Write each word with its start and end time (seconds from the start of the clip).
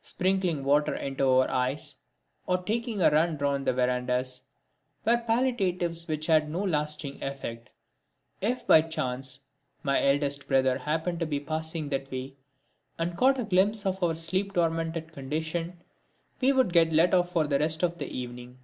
Sprinkling 0.00 0.62
water 0.62 0.94
into 0.94 1.28
our 1.28 1.50
eyes, 1.50 1.96
or 2.46 2.58
taking 2.58 3.02
a 3.02 3.10
run 3.10 3.36
round 3.38 3.66
the 3.66 3.72
verandahs, 3.72 4.42
were 5.04 5.18
palliatives 5.26 6.06
which 6.06 6.26
had 6.28 6.48
no 6.48 6.62
lasting 6.62 7.20
effect. 7.20 7.68
If 8.40 8.64
by 8.64 8.82
any 8.82 8.90
chance 8.90 9.40
my 9.82 10.00
eldest 10.00 10.46
brother 10.46 10.78
happened 10.78 11.18
to 11.18 11.26
be 11.26 11.40
passing 11.40 11.88
that 11.88 12.12
way, 12.12 12.36
and 12.96 13.16
caught 13.16 13.40
a 13.40 13.44
glimpse 13.44 13.84
of 13.84 14.00
our 14.04 14.14
sleep 14.14 14.52
tormented 14.54 15.12
condition, 15.12 15.82
we 16.40 16.52
would 16.52 16.72
get 16.72 16.92
let 16.92 17.12
off 17.12 17.32
for 17.32 17.48
the 17.48 17.58
rest 17.58 17.82
of 17.82 17.98
the 17.98 18.06
evening. 18.06 18.58